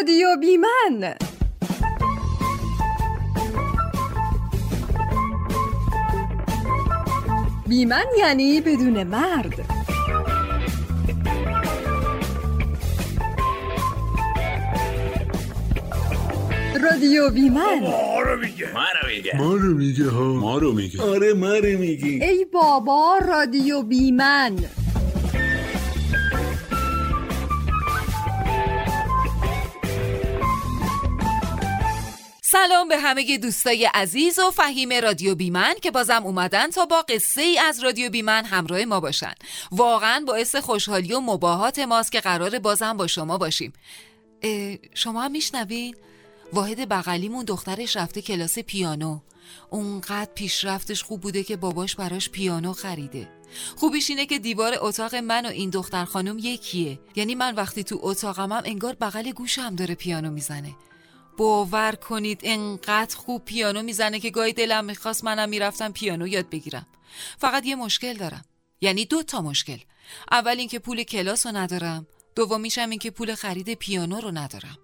رادیو 0.00 0.36
بیمن 0.40 1.14
بیمن 7.66 8.04
یعنی 8.18 8.60
بدون 8.60 9.02
مرد. 9.02 9.54
رادیو 16.82 17.30
بیمن 17.30 17.80
ما 17.80 18.20
رو 18.20 18.38
میگه. 18.40 18.72
ما 18.74 18.84
رو 19.02 19.08
میگه. 19.08 19.36
ما 19.36 19.54
رو 19.54 19.74
میگه 19.74 20.08
ها. 20.08 20.24
ما 20.32 20.58
رو 20.58 20.72
میگه. 20.72 21.02
آره 21.02 21.34
ما 21.34 21.54
رو 21.54 21.78
میگی. 21.78 22.24
ای 22.24 22.44
بابا 22.52 23.18
رادیو 23.28 23.82
بیمن 23.82 24.56
سلام 32.52 32.88
به 32.88 32.98
همه 32.98 33.38
دوستای 33.38 33.84
عزیز 33.94 34.38
و 34.38 34.50
فهیم 34.50 34.92
رادیو 34.92 35.34
بیمن 35.34 35.74
که 35.82 35.90
بازم 35.90 36.22
اومدن 36.24 36.70
تا 36.70 36.84
با 36.84 37.02
قصه 37.02 37.42
ای 37.42 37.58
از 37.58 37.84
رادیو 37.84 38.10
بیمن 38.10 38.44
همراه 38.44 38.84
ما 38.84 39.00
باشن. 39.00 39.34
واقعا 39.72 40.24
باعث 40.26 40.56
خوشحالی 40.56 41.12
و 41.12 41.20
مباهات 41.20 41.78
ماست 41.78 42.12
که 42.12 42.20
قرار 42.20 42.58
بازم 42.58 42.96
با 42.96 43.06
شما 43.06 43.38
باشیم. 43.38 43.72
شما 44.94 45.22
هم 45.22 45.30
میشنوین؟ 45.30 45.96
واحد 46.52 46.88
بغلیمون 46.88 47.44
دخترش 47.44 47.96
رفته 47.96 48.22
کلاس 48.22 48.58
پیانو. 48.58 49.20
اونقدر 49.70 50.30
پیشرفتش 50.34 51.02
خوب 51.02 51.20
بوده 51.20 51.42
که 51.42 51.56
باباش 51.56 51.96
براش 51.96 52.30
پیانو 52.30 52.72
خریده. 52.72 53.28
خوبیش 53.76 54.10
اینه 54.10 54.26
که 54.26 54.38
دیوار 54.38 54.74
اتاق 54.80 55.14
من 55.14 55.46
و 55.46 55.48
این 55.48 55.70
دختر 55.70 56.04
خانم 56.04 56.38
یکیه. 56.38 56.98
یعنی 57.16 57.34
من 57.34 57.54
وقتی 57.54 57.84
تو 57.84 57.98
اتاقمم 58.02 58.62
انگار 58.64 58.94
بغل 58.94 59.30
گوشم 59.30 59.74
داره 59.74 59.94
پیانو 59.94 60.30
می‌زنه. 60.30 60.74
باور 61.40 61.94
کنید 61.94 62.40
انقدر 62.42 63.16
خوب 63.16 63.44
پیانو 63.44 63.82
می‌زنه 63.82 64.20
که 64.20 64.30
گاهی 64.30 64.52
دلم 64.52 64.84
می‌خواست 64.84 65.24
منم 65.24 65.48
می‌رفتم 65.48 65.92
پیانو 65.92 66.26
یاد 66.26 66.50
بگیرم. 66.50 66.86
فقط 67.38 67.66
یه 67.66 67.74
مشکل 67.74 68.14
دارم. 68.14 68.44
یعنی 68.80 69.04
دو 69.04 69.22
تا 69.22 69.40
مشکل. 69.40 69.78
اول 70.30 70.58
اینکه 70.58 70.78
پول 70.78 71.02
کلاس 71.02 71.46
رو 71.46 71.52
ندارم. 71.56 72.06
دومیشم 72.34 72.90
اینکه 72.90 73.10
پول 73.10 73.34
خرید 73.34 73.74
پیانو 73.74 74.20
رو 74.20 74.30
ندارم. 74.30 74.78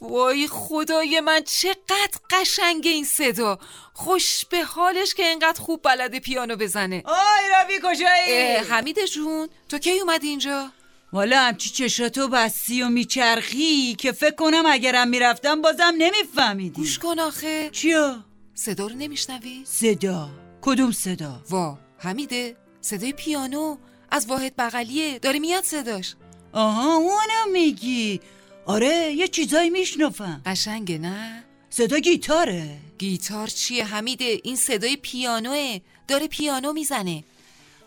وای 0.00 0.48
خدای 0.48 1.20
من 1.20 1.40
چقدر 1.42 2.18
قشنگ 2.30 2.86
این 2.86 3.04
صدا. 3.04 3.58
خوش 3.94 4.44
به 4.44 4.62
حالش 4.62 5.14
که 5.14 5.24
انقدر 5.24 5.60
خوب 5.60 5.80
بلده 5.82 6.20
پیانو 6.20 6.56
بزنه. 6.56 7.02
آی 7.04 7.50
رفی 7.52 7.80
کجایی؟ 7.84 8.56
حمید 8.56 9.04
جون 9.04 9.48
تو 9.68 9.78
کی 9.78 10.00
اومدی 10.00 10.28
اینجا؟ 10.28 10.70
والا 11.12 11.40
همچی 11.40 11.70
چشاتو 11.70 12.28
بستی 12.28 12.82
و 12.82 12.88
میچرخی 12.88 13.94
که 13.94 14.12
فکر 14.12 14.34
کنم 14.34 14.62
اگرم 14.66 15.08
می‌رفتم 15.08 15.62
بازم 15.62 15.94
نمیفهمیدی. 15.98 16.74
گوش 16.76 16.98
کن 16.98 17.18
آخه. 17.18 17.70
چیا؟ 17.72 18.24
صدا 18.54 18.86
رو 18.86 18.94
نمیشنوی؟ 18.94 19.62
صدا. 19.64 20.30
کدوم 20.62 20.92
صدا؟ 20.92 21.42
وا 21.50 21.78
حمیده. 21.98 22.56
صدای 22.80 23.12
پیانو 23.12 23.76
از 24.10 24.26
واحد 24.26 24.56
بغلیه. 24.56 25.18
داره 25.18 25.38
میاد 25.38 25.64
صداش. 25.64 26.14
آها 26.52 26.94
اونو 26.96 27.52
میگی. 27.52 28.20
آره 28.66 29.12
یه 29.16 29.28
چیزایی 29.28 29.70
میشنفم 29.70 30.42
قشنگه 30.46 30.98
نه؟ 30.98 31.44
صدا 31.70 31.98
گیتاره. 31.98 32.78
گیتار 32.98 33.46
چیه 33.46 33.84
حمیده؟ 33.84 34.40
این 34.44 34.56
صدای 34.56 34.96
پیانوه. 34.96 35.78
داره 36.08 36.26
پیانو 36.26 36.72
می‌زنه. 36.72 37.24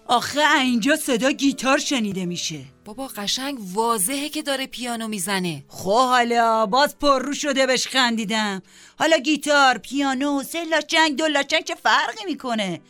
آخه 0.07 0.59
اینجا 0.61 0.95
صدا 0.95 1.31
گیتار 1.31 1.77
شنیده 1.77 2.25
میشه. 2.25 2.59
بابا 2.89 3.07
قشنگ 3.07 3.59
واضحه 3.73 4.29
که 4.29 4.41
داره 4.41 4.67
پیانو 4.67 5.07
می‌زنه. 5.07 5.63
خب 5.67 6.07
حالا 6.07 6.65
باز 6.65 6.97
پر 6.97 7.19
رو 7.19 7.33
شده 7.33 7.65
بهش 7.65 7.87
خندیدم. 7.87 8.61
حالا 8.99 9.17
گیتار 9.17 9.77
پیانو 9.77 10.43
سه 10.43 10.63
لاچنگ 10.63 11.15
دو 11.17 11.27
لاچنگ 11.27 11.63
چه 11.63 11.75
فرقی 11.75 12.25
می‌کنه؟ 12.25 12.81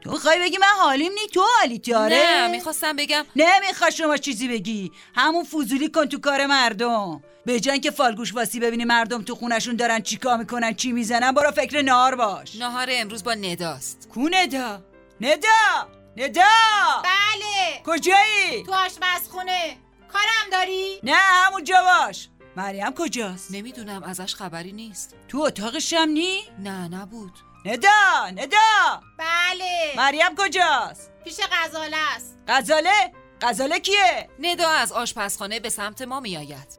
تو 0.00 0.10
می‌خوای 0.10 0.40
بگی 0.40 0.56
من 0.58 0.66
حالیم 0.78 1.12
نی؟ 1.12 1.26
تو 1.34 1.42
حالیتی 1.58 1.94
آره 1.94 2.16
نه 2.16 2.48
می‌خواستم 2.48 2.96
بگم. 2.96 3.24
نمی‌خواد 3.36 3.90
شما 3.90 4.16
چیزی 4.16 4.48
بگی. 4.48 4.92
همون 5.14 5.44
فضولی 5.44 5.88
کن 5.88 6.06
تو 6.06 6.20
کار 6.20 6.46
مردم. 6.46 7.22
به 7.44 7.60
جای 7.60 7.80
که 7.80 7.90
فالگوش 7.90 8.34
واسی 8.34 8.60
ببینی 8.60 8.84
مردم 8.84 9.22
تو 9.22 9.34
خونشون 9.34 9.76
دارن 9.76 10.02
چیکار 10.02 10.36
می‌کنن 10.36 10.74
چی 10.74 10.92
می‌زنن 10.92 11.32
برو 11.32 11.50
فکر 11.50 11.82
نهار 11.82 12.14
باش. 12.14 12.56
نهار 12.56 12.86
امروز 12.90 13.24
با 13.24 13.34
نداست. 13.34 14.08
کو 14.14 14.28
ندا؟ 14.28 14.82
ندا! 15.20 15.88
ندا! 16.16 16.42
بله. 17.04 17.82
کجایی؟ 17.86 18.62
تو 18.66 18.72
آشپزخونه. 18.74 19.76
کارم 20.12 20.50
داری؟ 20.52 21.00
نه 21.02 21.14
همونجا 21.14 21.82
باش. 21.82 22.28
مریم 22.56 22.90
کجاست؟ 22.94 23.50
نمی‌دونم 23.50 24.02
ازش 24.02 24.34
خبری 24.34 24.72
نیست. 24.72 25.14
تو 25.28 25.38
اتاقشم 25.38 26.08
نی؟ 26.08 26.42
نه 26.58 26.88
نبود. 26.88 27.32
ندا 27.64 28.30
ندا! 28.30 29.00
بله. 29.18 29.92
مریم 29.96 30.36
کجاست؟ 30.38 31.10
پیش 31.24 31.36
غزاله 31.52 31.96
است. 32.16 32.38
غزاله؟ 32.48 33.12
غزاله 33.42 33.80
کیه؟ 33.80 34.28
ندا 34.38 34.68
از 34.68 34.92
آشپزخانه 34.92 35.60
به 35.60 35.68
سمت 35.68 36.02
ما 36.02 36.20
میآید. 36.20 36.78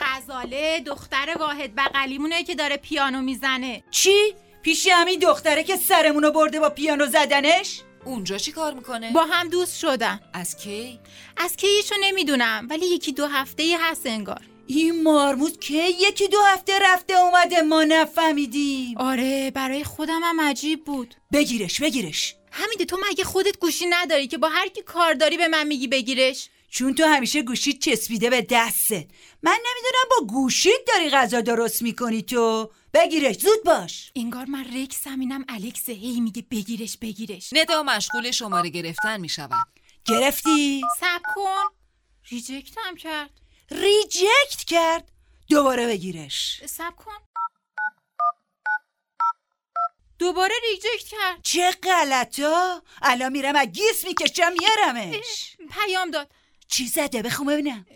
غزاله 0.00 0.80
دختر 0.80 1.36
واحد 1.38 1.74
بغلیمونه 1.76 2.44
که 2.44 2.54
داره 2.54 2.76
پیانو 2.76 3.22
می‌زنه. 3.22 3.84
چی؟ 3.90 4.34
پیش 4.62 4.88
همین 4.92 5.20
دختره 5.20 5.64
که 5.64 5.76
سرمونو 5.76 6.30
برده 6.30 6.60
با 6.60 6.70
پیانو 6.70 7.06
زدنش؟ 7.06 7.80
اونجا 8.04 8.38
چی 8.38 8.52
کار 8.52 8.74
می‌کنه؟ 8.74 9.12
با 9.12 9.24
هم 9.24 9.48
دوست 9.48 9.78
شدن. 9.78 10.20
از 10.32 10.56
کی؟ 10.56 11.00
از 11.36 11.56
کیشو 11.56 11.94
نمی‌دونم 12.00 12.66
ولی 12.70 12.86
یکی 12.86 13.12
دو 13.12 13.26
هفته 13.26 13.62
ای 13.62 13.76
هست 13.80 14.06
انگار. 14.06 14.40
این 14.66 15.02
مارموز 15.02 15.58
که 15.58 15.84
یکی 16.00 16.28
دو 16.28 16.40
هفته 16.40 16.78
رفته 16.82 17.14
اومده 17.14 17.62
ما 17.62 17.84
نفهمیدیم. 17.84 18.98
آره 18.98 19.50
برای 19.50 19.84
خودم 19.84 20.20
هم 20.22 20.40
عجیب 20.40 20.84
بود. 20.84 21.14
بگیرش 21.32 21.80
بگیرش. 21.80 22.34
حمیده 22.50 22.84
تو 22.84 22.98
مگه 23.10 23.24
خودت 23.24 23.58
گوشی 23.58 23.86
نداری 23.86 24.26
که 24.26 24.38
با 24.38 24.48
هر 24.48 24.68
کی 24.68 24.82
کار 24.82 25.14
داری 25.14 25.36
به 25.36 25.48
من 25.48 25.66
میگی 25.66 25.88
بگیرش؟ 25.88 26.48
چون 26.70 26.94
تو 26.94 27.04
همیشه 27.04 27.42
گوشیت 27.42 27.78
چسبیده 27.78 28.30
به 28.30 28.46
دستت. 28.50 29.06
من 29.42 29.58
نمی‌دونم 29.66 30.04
با 30.10 30.26
گوشتی 30.26 30.80
داری 30.88 31.10
غذا 31.10 31.40
درست 31.40 31.82
می‌کنی 31.82 32.22
تو. 32.22 32.70
بگیرش 32.94 33.36
زود 33.36 33.64
باش. 33.64 34.12
انگار 34.16 34.44
من 34.44 34.64
رکسم 34.82 35.20
اینم 35.20 35.44
الکس 35.48 35.88
هی 35.88 36.20
میگه 36.20 36.42
بگیرش 36.50 36.96
بگیرش. 36.96 37.52
ندا 37.52 37.82
مشغول 37.82 38.30
شماره 38.30 38.68
گرفتن 38.68 39.20
می‌شود. 39.20 39.66
گرفتی؟ 40.04 40.82
صبر 41.00 41.22
کن. 41.34 41.64
reject 42.30 42.85
ام 42.85 42.94
کرد. 42.94 43.30
reject 43.70 44.64
کرد؟ 44.66 45.12
دوباره 45.48 45.86
بگیرش. 45.86 46.66
صبر 46.66 46.96
کن. 46.96 47.12
دوباره 50.18 50.54
reject 50.70 51.08
کرد. 51.08 51.42
چه 51.42 51.70
غلطا 51.70 52.82
الان 53.02 53.32
میرم 53.32 53.56
از 53.56 53.66
گیس 53.66 54.04
می‌کشم 54.04 54.52
میارمش 54.52 55.56
پیام 55.70 56.10
داد. 56.10 56.32
چی 56.68 56.86
زده؟ 56.86 57.22
بخوام 57.22 57.48
ببینم. 57.48 57.86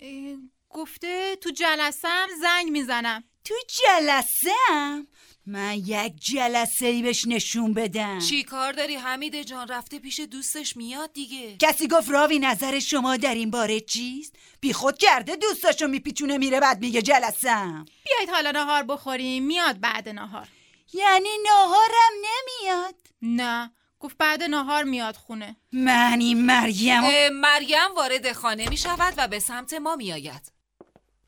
گفته 0.68 1.36
تو 1.36 1.50
جلسم 1.50 2.26
زنگ 2.40 2.70
می‌زنم. 2.70 3.24
تو 3.48 3.54
جلسه 3.68 4.50
هم 4.68 5.06
من 5.46 5.74
یک 5.74 6.12
جلسه 6.20 6.86
ای 6.86 7.02
بهش 7.02 7.26
نشون 7.26 7.74
بدم. 7.74 8.18
چی 8.18 8.42
کار 8.42 8.72
داری 8.72 8.94
حمید 8.94 9.42
جان؟ 9.42 9.68
رفته 9.68 9.98
پیش 9.98 10.20
دوستش 10.20 10.76
میاد 10.76 11.12
دیگه. 11.12 11.56
کسی 11.56 11.88
گفت 11.88 12.10
راوی 12.10 12.38
نظر 12.38 12.78
شما 12.78 13.16
در 13.16 13.34
این 13.34 13.50
باره 13.50 13.80
چیست؟ 13.80 14.36
بی 14.60 14.72
خود 14.72 14.98
کرده 14.98 15.36
دوستاشو 15.36 15.86
میپیچونه 15.86 16.38
میره 16.38 16.60
بعد 16.60 16.80
میگه 16.80 17.02
جلسم 17.02 17.84
بیایید 18.04 18.30
حالا 18.30 18.50
نهار 18.50 18.82
بخوریم. 18.82 19.44
میاد 19.44 19.80
بعد 19.80 20.08
نهار. 20.08 20.48
یعنی 20.92 21.28
ناهارم 21.46 22.12
نمیاد؟ 22.24 22.94
نه. 23.22 23.72
گفت 24.00 24.16
بعد 24.18 24.42
نهار 24.42 24.84
میاد 24.84 25.16
خونه. 25.16 25.56
من 25.72 26.20
این 26.20 26.46
مریم 26.46 27.00
مریم 27.32 27.94
وارد 27.96 28.32
خانه 28.32 28.68
می 28.68 28.76
شود 28.76 29.14
و 29.16 29.28
به 29.28 29.38
سمت 29.38 29.74
ما 29.74 29.96
می 29.96 30.12
آید 30.12 30.57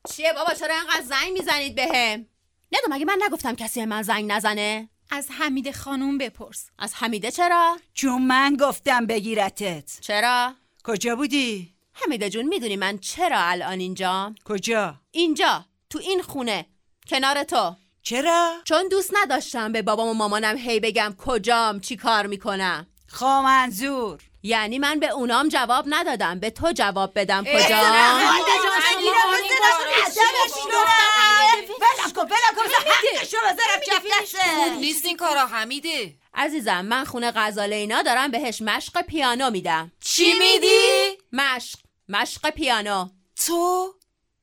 چیه 0.09 0.33
بابا؟ 0.33 0.53
چرا 0.53 0.75
انقدر 0.75 1.01
زنگ 1.05 1.31
می‌زنید 1.33 1.75
بهم؟ 1.75 2.25
ندو 2.71 2.87
مگه 2.89 3.05
من 3.05 3.17
نگفتم 3.21 3.55
کسی 3.55 3.79
به 3.79 3.85
من 3.85 4.01
زنگ 4.01 4.31
نزنه؟ 4.31 4.89
از 5.09 5.27
حمید 5.31 5.71
خانوم 5.71 6.17
بپرس. 6.17 6.69
از 6.79 6.93
حمیده 6.95 7.31
چرا؟ 7.31 7.77
چون 7.93 8.21
من 8.21 8.57
گفتم 8.59 9.05
بگیرتت. 9.05 9.97
چرا؟ 10.01 10.53
کجا 10.83 11.15
بودی؟ 11.15 11.73
حمیده 11.93 12.29
جون 12.29 12.45
می‌دونی 12.45 12.75
من 12.75 12.97
چرا 12.97 13.39
الان 13.39 13.79
اینجا؟ 13.79 14.35
کجا؟ 14.45 14.95
اینجا 15.11 15.65
تو 15.89 15.99
این 15.99 16.21
خونه 16.21 16.65
کنار 17.07 17.43
تو. 17.43 17.75
چرا؟ 18.03 18.55
چون 18.63 18.87
دوست 18.87 19.11
نداشتم 19.21 19.71
به 19.71 19.81
بابام 19.81 20.07
و 20.07 20.13
مامانم 20.13 20.57
هی 20.57 20.79
بگم 20.79 21.15
کجام 21.17 21.79
چی 21.79 21.95
کار 21.95 22.27
می‌کنم. 22.27 22.87
خامنزور. 23.07 24.19
یعنی 24.43 24.79
من 24.79 24.99
به 24.99 25.09
اونام 25.09 25.47
جواب 25.47 25.85
ندادم. 25.87 26.39
به 26.39 26.49
تو 26.49 26.71
جواب 26.71 27.11
بدم 27.15 27.43
کجا؟ 27.43 27.77
خوب 34.55 34.79
نیست 34.79 35.05
این 35.05 35.17
کارا 35.17 35.45
حمیده 35.45 36.15
عزیزم 36.33 36.85
من 36.85 37.03
خونه 37.03 37.31
غزاله 37.35 37.75
اینا 37.75 38.01
دارم 38.01 38.31
بهش 38.31 38.61
مشق 38.61 39.01
پیانو 39.01 39.49
میدم. 39.49 39.91
چی 39.99 40.33
میدی؟ 40.33 41.17
مشق. 41.31 41.79
مشق 42.09 42.49
پیانو. 42.49 43.09
تو 43.45 43.93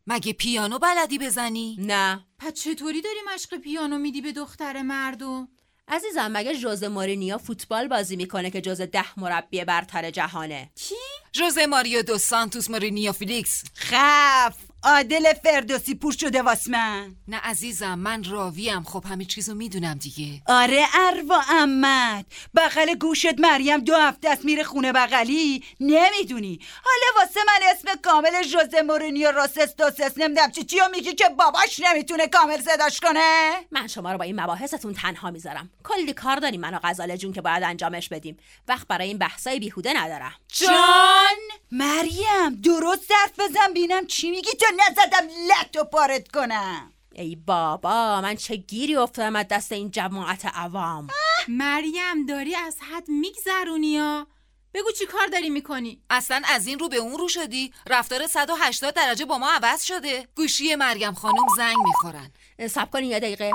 مگه 0.07 0.33
پیانو 0.33 0.79
بلدی 0.79 1.19
بزنی؟ 1.19 1.77
نه. 1.81 2.25
پس 2.39 2.53
چطوری 2.53 3.01
داری 3.01 3.19
مشق 3.35 3.57
پیانو 3.57 3.99
میدی 3.99 4.21
به 4.21 4.33
دختر 4.33 4.83
مردم؟ 4.83 5.49
عزیزم 5.91 6.33
مگه 6.33 6.53
ژوزه 6.55 6.89
مورینیو 6.89 7.39
فوتبال 7.39 7.89
بازی 7.89 8.17
می‌کنه 8.17 8.51
که 8.51 8.61
جز 8.61 8.81
ده 8.81 9.21
مربی 9.21 9.65
برتر 9.65 10.11
جهانه؟ 10.11 10.71
کی 10.75 10.95
ژوزه 11.37 11.67
ماریو 11.67 12.03
دو 12.03 12.19
سانتوس 12.19 12.71
مورینیو 12.71 13.13
فیلیکس. 13.13 13.65
خفه! 13.75 14.68
عادل 14.83 15.33
فردوسی 15.45 15.95
پور 15.95 16.13
شده 16.13 16.43
واس 16.43 16.69
من. 16.69 17.17
نه 17.29 17.37
عزیزم 17.37 17.95
من 17.95 18.25
راویم. 18.25 18.83
خب 18.83 19.05
همه 19.11 19.25
چیزو 19.25 19.55
می‌دونم 19.55 19.95
دیگه. 19.95 20.43
آره 20.47 20.87
اروا 20.95 21.41
امت 21.51 22.27
بغل 22.57 22.95
گوشت 22.95 23.39
مریم 23.39 23.81
دو 23.81 23.97
هفته 23.97 24.29
است 24.29 24.45
میره 24.45 24.65
خونه 24.65 24.93
بغلی. 24.93 25.65
نمی‌دونی. 25.81 26.61
حالا 26.85 27.27
واسه 27.27 27.41
من 27.47 27.61
اسم 27.71 28.01
کامل 28.03 28.43
ژوزه 28.43 28.83
مورینیو 28.83 29.31
روسس 29.31 29.77
دوسس 29.77 30.19
نمی‌دونم 30.19 30.51
چی 30.51 30.65
چیو 30.65 30.89
میگی 30.95 31.15
که 31.15 31.29
باباش 31.29 31.81
نمی‌تونه 31.81 32.27
کامل 32.27 32.61
صداش 32.61 33.01
کنه. 33.01 33.53
من 33.71 33.87
شما 33.87 34.13
رو 34.13 34.19
با 34.19 34.25
این 34.25 34.41
مباحثتون 34.41 34.95
تنها 34.95 35.31
می‌ذارم. 35.31 35.71
کلی 35.85 36.13
کار 36.13 36.37
داریم 36.37 36.61
من 36.61 36.75
و 36.75 36.79
غزاله 36.83 37.17
جون 37.17 37.33
که 37.33 37.41
باید 37.41 37.63
انجامش 37.63 38.09
بدیم. 38.09 38.37
وقت 38.69 38.87
برای 38.87 39.09
این 39.09 39.19
بحثای 39.19 39.59
بیهوده 39.59 39.93
ندارم. 40.03 40.35
جان! 40.49 41.39
مریم 41.73 42.55
درست 42.65 43.13
حرف 43.13 43.41
بزن 43.41 43.73
بینم 43.75 44.07
چی 44.07 44.31
میگی. 44.31 44.51
تا 44.51 44.67
نزدم 44.81 45.29
لط 45.49 45.77
و 45.77 45.85
پارت 45.85 46.29
کنم. 46.29 46.93
ای 47.13 47.37
بابا 47.37 48.21
من 48.21 48.37
چه 48.37 48.57
گیری 48.57 48.97
افتادم 48.97 49.37
از 49.37 49.49
دست 49.49 49.73
این 49.73 49.91
جماعت 49.91 50.47
عوام؟ 50.47 51.07
مریم 51.49 52.27
داری 52.27 52.55
از 52.55 52.77
حد 52.81 53.09
میگذرونی 53.09 53.99
ها؟ 53.99 54.27
بگو 54.75 54.91
چی 54.91 55.07
کار 55.07 55.27
داری 55.27 55.51
می‌کنی؟ 55.51 56.03
اصلا 56.11 56.43
از 56.45 56.67
این 56.67 56.79
رو 56.79 56.89
به 56.89 56.97
اون 56.97 57.19
رو 57.19 57.29
شدی. 57.29 57.73
رفتار 57.87 58.27
180 58.27 58.95
درجه 58.95 59.25
با 59.25 59.39
ما 59.39 59.51
عوض 59.51 59.83
شده. 59.83 60.29
گوشی 60.37 60.75
مریم 60.75 61.15
خانم 61.15 61.47
زنگ 61.57 61.77
می‌خورن. 61.85 62.33
سب 62.71 62.91
کنین 62.91 63.11
یه 63.11 63.21
دقیقه. 63.21 63.53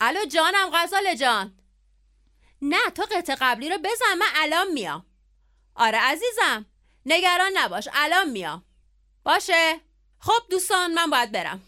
الو 0.00 0.24
جانم 0.24 0.70
غزاله 0.74 1.16
جان. 1.16 1.54
نه 2.62 2.90
تو 2.94 3.02
قطع 3.02 3.34
قبلی 3.40 3.68
رو 3.68 3.78
بزن 3.78 4.18
من 4.18 4.26
الان 4.34 4.72
میام. 4.72 5.06
آره 5.74 5.98
عزیزم 5.98 6.66
نگران 7.06 7.50
نباش 7.54 7.88
الان 7.92 8.30
میام. 8.30 8.64
باشه؟ 9.24 9.80
خب 10.26 10.42
دوستان 10.50 10.94
من 10.94 11.10
باید 11.10 11.32
برم. 11.32 11.60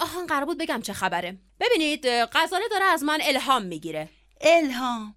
آهان 0.00 0.26
قرار 0.26 0.44
بود 0.44 0.58
بگم 0.58 0.80
چه 0.82 0.92
خبره. 0.92 1.38
ببینید 1.60 2.06
غزاله 2.06 2.64
داره 2.70 2.84
از 2.84 3.02
من 3.02 3.18
الهام 3.22 3.62
می‌گیره. 3.62 4.08
الهام؟ 4.40 5.14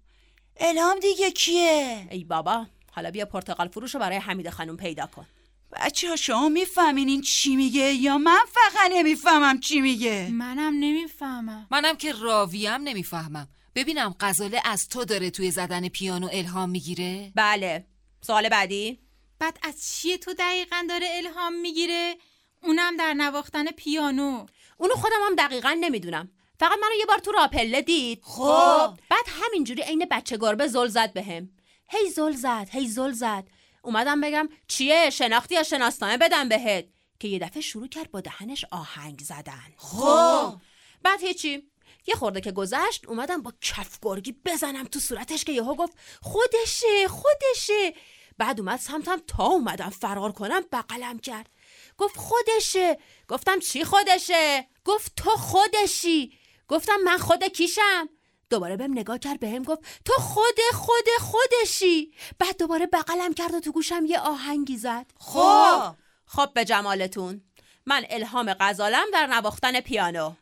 الهام 0.56 0.98
دیگه 0.98 1.30
کیه؟ 1.30 2.08
ای 2.10 2.24
بابا 2.24 2.66
حالا 2.92 3.10
بیا 3.10 3.26
پرتقال 3.26 3.68
فروش 3.68 3.94
رو 3.94 4.00
برای 4.00 4.16
حمید 4.16 4.50
خانم 4.50 4.76
پیدا 4.76 5.06
کن. 5.06 5.26
بچه 5.72 6.08
ها 6.08 6.16
شما 6.16 6.48
می‌فهمین 6.48 7.08
این 7.08 7.22
چی 7.22 7.56
میگه 7.56 7.92
یا 7.92 8.18
من 8.18 8.44
فقط 8.52 8.90
نمی‌فهمم 8.92 9.60
چی 9.60 9.80
میگه؟ 9.80 10.28
منم 10.32 10.74
نمی‌فهمم. 10.80 11.66
منم 11.70 11.96
که 11.96 12.12
راویم 12.12 12.82
نمی‌فهمم. 12.82 13.48
ببینم 13.74 14.14
غزاله 14.20 14.60
از 14.64 14.88
تو 14.88 15.04
داره 15.04 15.30
توی 15.30 15.50
زدن 15.50 15.88
پیانو 15.88 16.28
الهام 16.32 16.70
می‌گیره؟ 16.70 17.32
بله. 17.34 17.86
سوال 18.20 18.48
بعدی؟ 18.48 18.98
بعد 19.38 19.58
از 19.62 19.88
چیه 19.88 20.18
تو 20.18 20.34
دقیقا 20.34 20.86
داره 20.88 21.06
الهام 21.12 21.54
می‌گیره؟ 21.54 22.16
اونم 22.86 22.96
در 22.96 23.14
نواختن 23.14 23.70
پیانو. 23.70 24.46
اونو 24.76 24.94
خودم 24.94 25.16
هم 25.26 25.34
دقیقا 25.34 25.76
نمی‌دونم. 25.80 26.30
فقط 26.60 26.78
منو 26.82 26.94
یه 26.98 27.06
بار 27.06 27.18
تو 27.18 27.32
راپله 27.32 27.82
دید. 27.82 28.22
خب. 28.22 28.98
بعد 29.10 29.24
همینجوری 29.28 29.82
عین 29.82 30.06
بچه 30.10 30.36
گربه 30.36 30.66
زل 30.66 30.86
زد 30.88 31.12
بهم. 31.12 31.50
هی 31.88 32.10
زل 32.10 32.32
زد 32.32 32.68
هی 32.70 32.88
زل 32.88 33.12
زد. 33.12 33.44
اومدم 33.82 34.20
بگم 34.20 34.48
چیه 34.68 35.10
شناختی 35.10 35.54
یا 35.54 35.62
شناسنامه 35.62 36.16
بدم 36.16 36.48
بهت. 36.48 36.84
که 37.20 37.28
یه 37.28 37.38
دفعه 37.38 37.60
شروع 37.62 37.88
کرد 37.88 38.10
با 38.10 38.20
دهنش 38.20 38.64
آهنگ 38.70 39.20
زدن. 39.20 39.72
خب. 39.76 40.54
بعد 41.02 41.20
هیچی. 41.20 41.70
یه 42.06 42.14
خورده 42.14 42.40
که 42.40 42.52
گذشت 42.52 43.06
اومدم 43.08 43.42
با 43.42 43.52
کف 43.60 43.98
گرگی 44.02 44.32
بزنم 44.44 44.84
تو 44.84 45.00
صورتش 45.00 45.44
که 45.44 45.52
یهو 45.52 45.74
گفت 45.74 45.92
خودشه 46.22 47.08
خودشه. 47.08 47.94
بعد 48.38 48.60
اومد 48.60 48.78
سمتم 48.78 49.20
تا 49.26 49.44
اومدم 49.44 49.90
فرار 49.90 50.32
کنم 50.32 50.62
بغلم 50.72 51.18
کرد. 51.18 51.48
گفت 51.98 52.16
خودشه. 52.16 52.98
گفتم 53.28 53.58
چی 53.58 53.84
خودشه؟ 53.84 54.66
گفت 54.84 55.12
تو 55.16 55.30
خودشی. 55.30 56.38
گفتم 56.68 56.96
من 57.04 57.18
خود 57.18 57.44
کیشم. 57.44 58.08
دوباره 58.50 58.76
بهم 58.76 58.92
نگاه 58.92 59.18
کرد 59.18 59.40
بهم 59.40 59.62
گفت 59.62 59.80
تو 60.04 60.12
خود 60.12 60.58
خود 60.74 61.08
خودشی. 61.20 62.12
بعد 62.38 62.58
دوباره 62.58 62.86
بغلم 62.86 63.34
کرد 63.34 63.54
و 63.54 63.60
تو 63.60 63.72
گوشم 63.72 64.04
یه 64.06 64.18
آهنگی 64.18 64.76
زد. 64.76 65.06
خب. 65.20 65.94
خب. 66.26 66.52
به 66.54 66.64
جمالتون. 66.64 67.42
من 67.86 68.04
الهام 68.10 68.54
غزالم 68.60 69.06
در 69.12 69.26
نواختن 69.26 69.80
پیانو. 69.80 70.32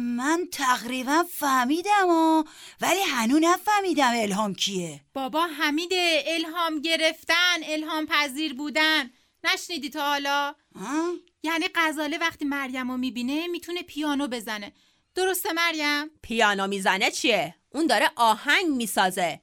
من 0.00 0.48
تقریبا 0.52 1.24
فهمیدم 1.30 2.08
و 2.08 2.44
ولی 2.80 3.02
هنو 3.02 3.38
نفهمیدم 3.38 4.12
الهام 4.14 4.54
کیه. 4.54 5.00
بابا 5.14 5.46
حمیده 5.46 6.24
الهام 6.26 6.80
گرفتن 6.80 7.56
الهام 7.64 8.06
پذیر 8.06 8.54
بودن. 8.54 9.10
نشنیدی 9.44 9.90
تا 9.90 10.00
حالا؟ 10.00 10.54
ها؟ 10.74 11.12
یعنی 11.42 11.66
غزاله 11.74 12.18
وقتی 12.18 12.44
مریم 12.44 12.90
رو 12.90 12.96
می‌بینه 12.96 13.46
می‌تونه 13.46 13.82
پیانو 13.82 14.28
بزنه. 14.28 14.72
درسته 15.14 15.52
مریم؟ 15.52 16.10
پیانو 16.22 16.66
می‌زنه 16.66 17.10
چیه؟ 17.10 17.54
اون 17.70 17.86
داره 17.86 18.10
آهنگ 18.16 18.66
می‌سازه. 18.66 19.40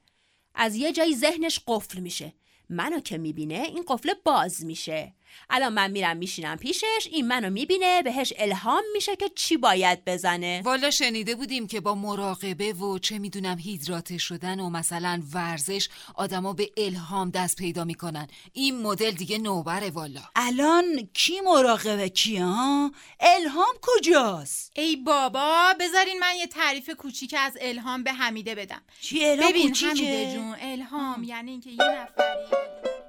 از 0.54 0.76
یه 0.76 0.92
جایی 0.92 1.16
ذهنش 1.16 1.60
قفل 1.66 2.00
میشه. 2.00 2.34
منو 2.68 3.00
که 3.00 3.18
می‌بینه 3.18 3.54
این 3.54 3.84
قفل 3.86 4.14
باز 4.24 4.64
میشه. 4.64 5.14
الان 5.50 5.72
من 5.72 5.90
میرم 5.90 6.16
میشینم 6.16 6.56
پیشش 6.56 7.08
این 7.10 7.28
منو 7.28 7.50
می‌بینه 7.50 8.02
بهش 8.02 8.32
الهام 8.38 8.82
میشه 8.94 9.16
که 9.16 9.28
چی 9.34 9.56
باید 9.56 10.04
بزنه. 10.04 10.62
والا 10.64 10.90
شنیده 10.90 11.34
بودیم 11.34 11.66
که 11.66 11.80
با 11.80 11.94
مراقبه 11.94 12.72
و 12.72 12.98
چه 12.98 13.18
می‌دونم 13.18 13.58
هیدراته 13.58 14.18
شدن 14.18 14.60
و 14.60 14.70
مثلا 14.70 15.22
ورزش 15.34 15.88
آدما 16.14 16.52
به 16.52 16.70
الهام 16.76 17.30
دست 17.30 17.56
پیدا 17.56 17.84
می‌کنن. 17.84 18.28
این 18.52 18.82
مدل 18.82 19.10
دیگه 19.10 19.38
نوبره 19.38 19.90
والا. 19.90 20.20
الان 20.36 21.08
کی 21.14 21.40
مراقبه 21.40 22.08
کیه 22.08 22.44
ها؟ 22.44 22.92
الهام 23.20 23.74
کجاست؟ 23.82 24.72
ای 24.76 24.96
بابا 24.96 25.74
بذارین 25.80 26.18
من 26.18 26.36
یه 26.38 26.46
تعریف 26.46 26.90
کوچیک 26.90 27.34
از 27.38 27.58
الهام 27.60 28.02
به 28.02 28.12
حمیده 28.12 28.54
بدم. 28.54 28.82
چی 29.00 29.24
الهام 29.24 29.50
ببین 29.50 29.68
کوچیکه؟ 29.68 29.88
حمیده 29.88 30.34
جون 30.34 30.56
الهام 30.60 31.22
یعنی 31.22 31.50
اینکه 31.50 31.70
یه 31.70 31.76
نفری 31.84 32.99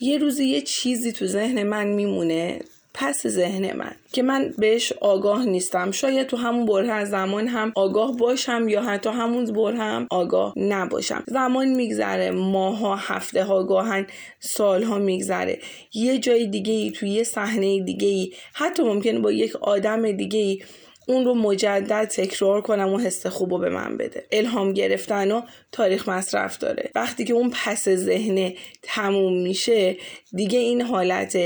یه 0.00 0.18
روزی 0.18 0.44
یه 0.44 0.60
چیزی 0.60 1.12
تو 1.12 1.26
ذهن 1.26 1.62
من 1.62 1.86
میمونه 1.86 2.60
پس 2.98 3.26
ذهن 3.26 3.76
من 3.76 3.92
که 4.12 4.22
من 4.22 4.54
بهش 4.58 4.92
آگاه 4.92 5.44
نیستم. 5.44 5.90
شاید 5.90 6.26
تو 6.26 6.36
همون 6.36 6.66
بره 6.66 6.92
از 6.92 7.10
زمان 7.10 7.48
هم 7.48 7.72
آگاه 7.74 8.16
باشم 8.16 8.68
یا 8.68 8.82
حتی 8.82 9.10
همون 9.10 9.44
بره 9.44 9.78
هم 9.78 10.06
آگاه 10.10 10.52
نباشم. 10.56 11.24
زمان 11.26 11.68
میگذره 11.68 12.30
ماها 12.30 12.96
هفته 12.96 13.44
ها 13.44 13.64
گاهن 13.64 14.06
سالها 14.40 14.98
میگذره. 14.98 15.58
یه 15.94 16.18
جای 16.18 16.46
دیگه 16.46 16.72
ای 16.72 16.90
تو 16.90 17.06
یه 17.06 17.24
صحنه 17.24 17.80
دیگه 17.80 18.08
ای 18.08 18.32
حتی 18.54 18.82
ممکنه 18.82 19.18
با 19.18 19.32
یک 19.32 19.56
آدم 19.56 20.12
دیگه 20.12 20.38
ای 20.38 20.58
اون 21.06 21.24
رو 21.24 21.34
مجدد 21.34 22.04
تکرار 22.04 22.60
کنم 22.60 22.88
و 22.88 22.98
حس 22.98 23.26
خوب 23.26 23.52
رو 23.52 23.58
به 23.58 23.68
من 23.68 23.96
بده. 23.96 24.26
الهام 24.32 24.72
گرفتن 24.72 25.32
و 25.32 25.42
تاریخ 25.72 26.08
مصرف 26.08 26.58
داره. 26.58 26.90
وقتی 26.94 27.24
که 27.24 27.32
اون 27.32 27.50
پس 27.50 27.88
ذهن 27.88 28.52
تموم 28.82 29.42
میشه 29.42 29.96
دیگه 30.32 30.58
این 30.58 30.82
حالت 30.82 31.38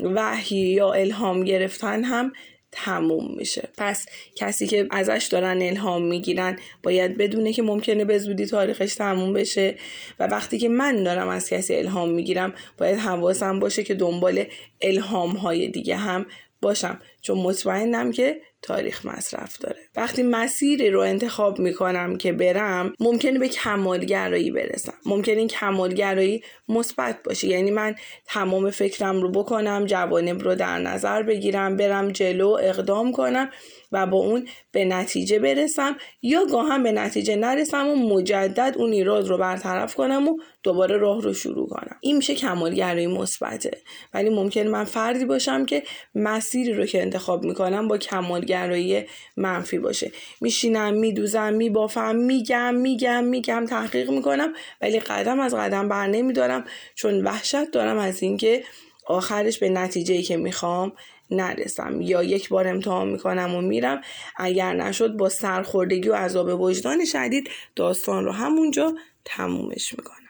وحی 0.00 0.56
یا 0.56 0.92
الهام 0.92 1.44
گرفتن 1.44 2.04
هم 2.04 2.32
تموم 2.72 3.36
میشه. 3.36 3.68
پس 3.78 4.06
کسی 4.36 4.66
که 4.66 4.86
ازش 4.90 5.28
دارن 5.30 5.62
الهام 5.62 6.02
می‌گیرن 6.02 6.58
باید 6.82 7.16
بدونه 7.18 7.52
که 7.52 7.62
ممکنه 7.62 8.04
به 8.04 8.18
زودی 8.18 8.46
تاریخش 8.46 8.94
تموم 8.94 9.32
بشه. 9.32 9.74
و 10.20 10.26
وقتی 10.26 10.58
که 10.58 10.68
من 10.68 11.02
دارم 11.02 11.28
از 11.28 11.50
کسی 11.50 11.74
الهام 11.74 12.10
می‌گیرم 12.10 12.54
باید 12.78 12.98
حواسم 12.98 13.58
باشه 13.58 13.82
که 13.82 13.94
دنبال 13.94 14.44
الهام 14.80 15.30
های 15.30 15.68
دیگه 15.68 15.96
هم 15.96 16.26
باشم. 16.62 17.00
چون 17.20 17.38
مطمئنم 17.38 18.12
که 18.12 18.40
تاریخ 18.62 19.06
مصرف 19.06 19.58
داره. 19.58 19.76
وقتی 19.96 20.22
مسیری 20.22 20.90
رو 20.90 21.00
انتخاب 21.00 21.58
می‌کنم 21.58 22.16
که 22.16 22.32
برم 22.32 22.92
ممکنه 23.00 23.38
به 23.38 23.48
کمالگرایی 23.48 24.50
برسم. 24.50 24.94
ممکنه 25.06 25.36
این 25.36 25.48
کمالگرایی 25.48 26.42
مثبت 26.68 27.22
باشه. 27.24 27.48
یعنی 27.48 27.70
من 27.70 27.94
تمام 28.26 28.70
فکرم 28.70 29.22
رو 29.22 29.30
بکنم 29.30 29.84
جوانب 29.86 30.42
رو 30.42 30.54
در 30.54 30.78
نظر 30.78 31.22
بگیرم 31.22 31.76
برم 31.76 32.10
جلو 32.10 32.48
اقدام 32.48 33.12
کنم 33.12 33.50
و 33.92 34.06
با 34.06 34.18
اون 34.18 34.48
به 34.72 34.84
نتیجه 34.84 35.38
برسم. 35.38 35.96
یا 36.22 36.46
گاهم 36.52 36.82
به 36.82 36.92
نتیجه 36.92 37.36
نرسم 37.36 37.88
و 37.88 37.94
مجدد 37.94 38.74
اون 38.78 38.92
ایراد 38.92 39.28
رو 39.28 39.38
برطرف 39.38 39.94
کنم 39.94 40.28
و 40.28 40.38
دوباره 40.66 40.96
راه 40.96 41.22
رو 41.22 41.34
شروع 41.34 41.68
کنم. 41.68 41.96
این 42.00 42.16
میشه 42.16 42.34
کمالگرایی 42.34 43.06
مثبته. 43.06 43.78
ولی 44.14 44.30
ممکن 44.30 44.66
من 44.66 44.84
فردی 44.84 45.24
باشم 45.24 45.66
که 45.66 45.82
مسیری 46.14 46.72
رو 46.72 46.86
که 46.86 47.02
انتخاب 47.02 47.44
می‌کنم 47.44 47.88
با 47.88 47.98
کمالگرایی 47.98 49.04
منفی 49.36 49.78
باشه. 49.78 50.12
میشینم 50.40 50.94
میدوزم 50.94 51.52
میبافم 51.52 52.16
میگم 52.16 52.74
میگم 52.74 53.24
میگم 53.24 53.66
تحقیق 53.68 54.10
می‌کنم 54.10 54.52
ولی 54.80 55.00
قدم 55.00 55.40
از 55.40 55.54
قدم 55.54 55.88
بر 55.88 56.06
نمیدارم. 56.06 56.64
چون 56.94 57.24
وحشت 57.24 57.70
دارم 57.70 57.98
از 57.98 58.22
اینکه 58.22 58.64
آخرش 59.06 59.58
به 59.58 59.68
نتیجه 59.68 60.22
که 60.22 60.36
می‌خوام 60.36 60.92
نرسم. 61.30 62.00
یا 62.00 62.22
یک 62.22 62.48
بار 62.48 62.68
امتحان 62.68 63.08
می‌کنم 63.08 63.54
و 63.54 63.60
میرم. 63.60 64.00
اگر 64.36 64.72
نشد 64.72 65.16
با 65.16 65.28
سرخوردگی 65.28 66.08
و 66.08 66.14
عذاب 66.14 66.60
وجدان 66.60 67.04
شدید 67.04 67.50
داستان 67.76 68.24
رو 68.24 68.32
همونجا 68.32 68.94
تمومش 69.24 69.92
می‌کنم. 69.98 70.25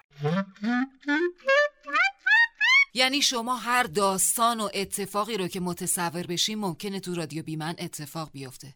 یعنی 2.94 3.22
شما 3.22 3.56
هر 3.56 3.82
داستان 3.82 4.60
و 4.60 4.68
اتفاقی 4.74 5.36
رو 5.36 5.48
که 5.48 5.60
متصور 5.60 6.26
بشیم 6.26 6.58
ممکنه 6.58 7.00
تو 7.00 7.14
رادیو 7.14 7.42
بیمن 7.42 7.74
اتفاق 7.78 8.30
بیفته. 8.32 8.74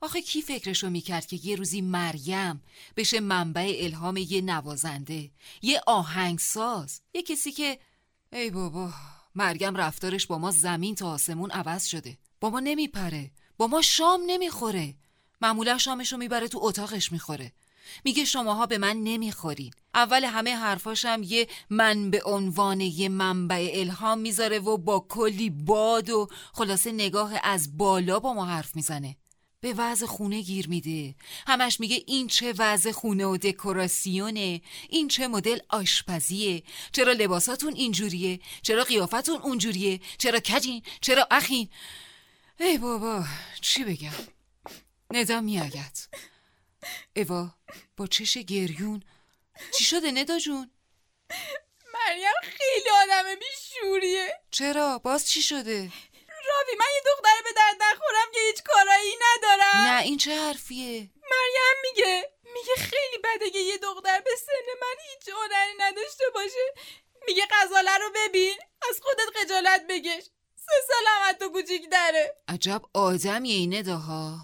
آخه 0.00 0.22
کی 0.22 0.42
فکرشو 0.42 0.90
می‌کرد 0.90 1.26
که 1.26 1.40
یه 1.42 1.56
روزی 1.56 1.80
مریم 1.80 2.62
بشه 2.96 3.20
منبع 3.20 3.76
الهام 3.80 4.16
یه 4.16 4.40
نوازنده 4.40 5.30
یه 5.62 5.80
آهنگساز 5.86 7.00
یه 7.14 7.22
کسی 7.22 7.52
که 7.52 7.78
ای 8.32 8.50
بابا 8.50 8.92
مریم 9.34 9.76
رفتارش 9.76 10.26
با 10.26 10.38
ما 10.38 10.50
زمین 10.50 10.94
تا 10.94 11.10
آسمون 11.10 11.50
عوض 11.50 11.86
شده. 11.86 12.18
با 12.40 12.50
ما 12.50 12.60
نمیپره 12.60 13.30
با 13.56 13.66
ما 13.66 13.82
شام 13.82 14.20
نمی‌خوره. 14.26 14.94
معمولا 15.40 15.78
شامشو 15.78 16.16
می‌بره 16.16 16.48
تو 16.48 16.58
اتاقش 16.62 17.12
می‌خوره. 17.12 17.52
میگه 18.04 18.24
شماها 18.24 18.66
به 18.66 18.78
من 18.78 18.96
نمی‌خورین. 18.96 19.72
اول 19.94 20.24
همه 20.24 20.56
حرفاشم 20.56 21.20
یه 21.24 21.48
من 21.70 22.10
به 22.10 22.22
عنوان 22.24 22.80
یه 22.80 23.08
منبع 23.08 23.70
الهام 23.74 24.18
می‌ذاره 24.18 24.58
و 24.58 24.76
با 24.76 25.06
کلی 25.08 25.50
باد 25.50 26.10
و 26.10 26.28
خلاصه 26.52 26.92
نگاه 26.92 27.32
از 27.42 27.76
بالا 27.78 28.20
با 28.20 28.32
ما 28.32 28.46
حرف 28.46 28.76
می‌زنه. 28.76 29.16
به 29.60 29.74
وضع 29.76 30.06
خونه 30.06 30.40
گیر 30.40 30.68
میده. 30.68 31.14
همش 31.46 31.80
میگه 31.80 32.02
این 32.06 32.26
چه 32.26 32.54
وضع 32.58 32.92
خونه 32.92 33.26
و 33.26 33.36
دکوراسیونه. 33.36 34.60
این 34.88 35.08
چه 35.08 35.28
مدل 35.28 35.58
آشپزیه. 35.68 36.62
چرا 36.92 37.12
لباساتون 37.12 37.74
اینجوریه؟ 37.74 38.40
چرا 38.62 38.84
قیافتون 38.84 39.36
اونجوریه؟ 39.36 40.00
چرا 40.18 40.40
کجین؟ 40.40 40.82
چرا 41.00 41.26
اخین؟ 41.30 41.68
ای 42.60 42.78
بابا 42.78 43.24
چی 43.60 43.84
بگم؟ 43.84 44.12
ندا 45.10 45.40
میآید. 45.40 46.08
اوا 47.16 47.48
با 47.96 48.06
چش 48.06 48.38
گریون. 48.38 49.02
چی 49.78 49.84
شده 49.84 50.10
ندا 50.10 50.38
جون؟ 50.38 50.70
مریم 51.94 52.34
خیلی 52.42 52.90
آدم 53.02 53.24
بیشوریه. 53.34 54.40
چرا؟ 54.50 54.98
باز 54.98 55.28
چی 55.28 55.42
شده؟ 55.42 55.92
راوی 56.48 56.76
من 56.78 56.86
یه 56.94 57.02
دختر 57.06 57.42
به 57.44 57.52
درد 57.56 57.76
نخورم 57.80 58.32
که 58.34 58.40
هیچ 58.40 58.62
کارایی 58.62 59.14
ندارم. 59.20 59.86
نه 59.86 60.02
این 60.02 60.18
چه 60.18 60.36
حرفیه؟ 60.36 61.10
مریم 61.30 61.76
میگه 61.82 62.30
میگه 62.54 62.74
خیلی 62.76 63.18
بده 63.24 63.50
که 63.50 63.58
یه 63.58 63.78
دختر 63.78 64.20
به 64.20 64.30
سن 64.46 64.78
من 64.80 64.96
هیچ 65.10 65.34
هنری 65.34 65.72
نداشته 65.78 66.24
باشه. 66.34 66.74
میگه 67.26 67.46
غزاله 67.50 67.96
رو 67.98 68.10
ببین 68.14 68.58
از 68.90 69.00
خودت 69.02 69.36
خجالت 69.36 69.86
بکش. 69.88 70.24
سه 70.56 70.72
سالم 70.88 71.32
تو 71.38 71.48
کوچیک 71.52 71.90
داره. 71.90 72.36
عجب 72.48 72.82
آدمیه 72.94 73.54
این 73.54 73.74
نداها. 73.74 74.38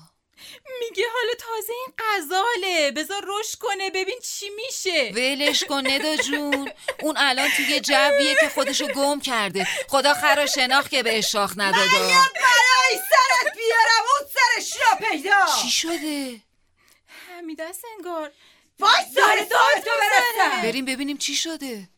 میگه 0.80 1.04
حالا 1.14 1.34
تازه 1.38 1.72
این 1.72 1.94
غزاله. 1.98 2.92
بذار 2.92 3.24
رشد 3.28 3.58
کنه 3.58 3.90
ببین 3.90 4.18
چی 4.22 4.50
میشه. 4.50 5.12
ولش 5.14 5.64
کن 5.64 5.86
ندا 5.86 6.16
جون. 6.26 6.70
اون 7.02 7.14
الان 7.16 7.48
توی 7.56 7.80
جویه 7.80 8.34
که 8.40 8.48
خودشو 8.48 8.86
گم 8.86 9.20
کرده. 9.20 9.64
خدا 9.88 10.14
خرا 10.14 10.46
شناخت 10.46 10.90
که 10.90 11.02
به 11.02 11.20
شاخ 11.20 11.52
نداده 11.56 11.98
برای 11.98 12.94
سرت 13.10 13.56
بیارم. 13.56 14.04
اون 14.20 14.28
سرش 14.34 14.80
را 14.80 15.08
پیدا. 15.08 15.46
چی 15.62 15.70
شده؟ 15.70 16.40
حمیده 17.28 17.64
است 17.64 17.84
انگار. 17.96 18.32
وای 18.80 18.92
سر 19.14 19.44
تو 19.44 19.90
برسم 20.00 20.62
بریم 20.62 20.84
ببینیم 20.84 21.16
چی 21.18 21.34
شده. 21.34 21.88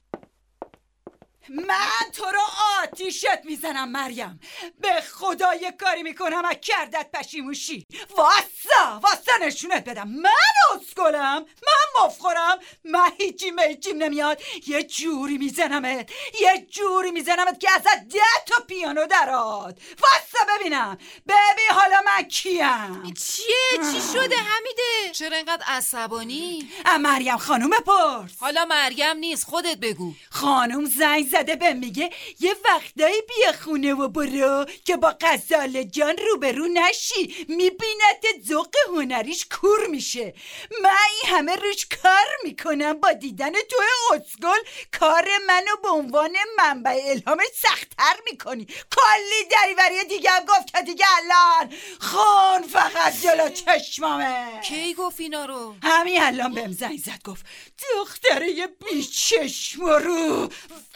من 1.50 2.11
تو 2.12 2.25
رو 2.25 2.40
آتیشت 2.83 3.45
می‌زنم 3.45 3.88
مریم. 3.88 4.40
به 4.81 5.02
خدا 5.12 5.55
یه 5.55 5.73
کاری 5.73 6.02
می‌کنم 6.02 6.45
از 6.45 6.57
کردت 6.62 7.11
پشیموشی. 7.12 7.87
واسا 8.17 9.00
واسا 9.02 9.33
نشونت 9.40 9.85
بدم. 9.85 10.09
من 10.09 10.31
اسکلم 10.76 11.38
من 11.43 12.05
مفخورم. 12.05 12.59
من 12.85 13.11
هیچی 13.19 13.50
میچیم 13.50 13.97
نمیاد. 13.97 14.40
یه 14.67 14.83
جوری 14.83 15.38
میزنمت 15.38 16.11
یه 16.40 16.67
جوری 16.71 17.11
میزنمت 17.11 17.61
که 17.61 17.71
ازت 17.71 17.99
ده 18.09 18.21
تا 18.47 18.64
پیانو 18.69 19.07
دراد 19.07 19.81
واسا 20.02 20.55
ببینم. 20.55 20.99
ببین 21.28 21.71
حالا 21.71 22.02
من 22.07 22.23
کیم. 22.23 23.14
چیه؟ 23.14 23.93
چی 23.93 24.00
شده 24.12 24.37
حمیده؟ 24.37 25.12
چرا 25.12 25.37
اینقدر 25.37 25.64
عصبانی؟ 25.67 26.71
مریم 27.00 27.37
خانوم 27.37 27.71
پرس. 27.71 28.31
حالا 28.40 28.64
مریم 28.64 29.17
نیست 29.17 29.45
خودت 29.45 29.76
بگو. 29.76 30.14
خانم 30.31 30.85
زنگ 30.85 31.28
زده 31.38 31.57
به 31.57 31.75
میگه 31.75 32.11
یه 32.40 32.57
وقتایی 32.64 33.23
بیا 33.23 33.52
خونه 33.52 33.95
و 33.95 34.09
برو 34.09 34.64
که 34.85 34.97
با 34.97 35.16
غزال 35.21 35.83
جان 35.83 36.16
روبرو 36.16 36.68
نشی. 36.68 37.47
میبینت 37.49 38.25
ذوق 38.49 38.75
هنریش 38.88 39.47
کور 39.61 39.87
میشه. 39.87 40.35
من 40.83 40.90
این 41.23 41.37
همه 41.37 41.57
روش 41.57 41.87
کار 42.02 42.26
می‌کنم. 42.45 42.92
با 42.92 43.12
دیدن 43.12 43.52
تو 43.52 43.76
اسگل 44.14 44.59
کار 45.00 45.28
منو 45.47 45.76
به 45.83 45.88
عنوان 45.88 46.37
منبع 46.59 47.00
الهامش 47.07 47.47
سختتر 47.62 48.16
می‌کنی. 48.30 48.66
کلی 48.66 49.49
دریوری 49.50 50.04
دیگه 50.09 50.30
هم 50.30 50.45
گفت 50.45 50.76
که 50.76 50.83
دیگه 50.83 51.04
الان. 51.16 51.75
خون 52.00 52.62
فقط 52.68 53.21
جلو 53.23 53.49
چشمامه. 53.49 54.61
کی 54.61 54.95
گفت 54.95 55.21
اینا 55.21 55.45
رو؟ 55.45 55.75
همین 55.83 56.23
الان 56.23 56.54
بهم 56.54 56.73
زنگ 56.73 56.99
زد 56.99 57.23
گفت 57.25 57.47
دختره 57.95 58.66
بیچشم 58.66 59.85
و 59.85 59.88
رو. 59.88 60.49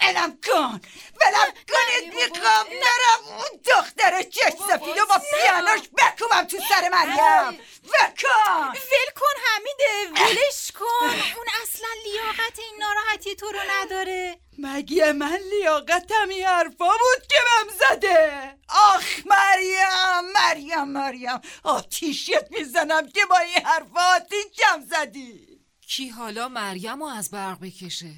ولم 0.02 0.31
کن 0.46 0.80
ولم 1.20 1.52
کنید 1.68 2.14
می‌خوام 2.14 2.66
نرم 2.66 3.38
اون 3.38 3.60
دختر 3.66 4.22
چشم 4.22 4.64
سفید 4.68 4.98
و 4.98 5.06
با 5.08 5.18
پیانوش 5.30 5.88
بکوبم 5.98 6.44
تو 6.44 6.58
سر 6.68 6.88
مریم. 6.88 7.60
بکن 7.84 8.68
ول 8.68 9.12
کن 9.20 9.36
حمیده 9.46 10.20
ولش 10.20 10.72
کن. 10.72 11.36
اون 11.36 11.46
اصلا 11.62 11.88
لیاقت 12.04 12.58
این 12.58 12.76
ناراحتی 12.78 13.36
تو 13.36 13.46
رو 13.46 13.58
نداره. 13.70 14.38
مگه 14.58 15.12
من 15.12 15.38
لیاقتم 15.50 16.28
این 16.28 16.46
حرفا 16.46 16.88
بود 16.88 17.26
که 17.28 17.38
بهم 17.44 17.76
زده؟ 17.78 18.54
آخ 18.68 19.04
مریم 19.26 20.32
مریم 20.34 20.84
مریم. 20.84 21.40
آتیشت 21.64 22.50
می‌زنم 22.50 23.08
که 23.08 23.26
با 23.26 23.38
این 23.38 23.66
حرفا 23.66 24.00
آتیشم 24.00 24.82
زدی. 24.90 25.51
کی 25.96 26.08
حالا 26.08 26.48
مریم 26.48 27.02
رو 27.02 27.06
از 27.06 27.30
برق 27.30 27.60
بکشه؟ 27.60 28.10